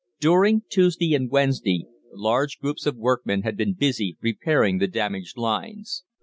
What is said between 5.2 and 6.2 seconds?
lines.